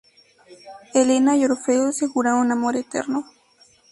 Helena 0.95 1.37
y 1.37 1.45
Orfeo 1.45 1.91
se 1.91 2.07
juraron 2.07 2.51
amor 2.51 2.75
eterno. 2.75 3.23